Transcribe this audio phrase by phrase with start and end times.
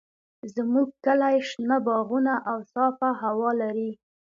[0.55, 3.91] زموږ کلی شنه باغونه او صافه هوا لري.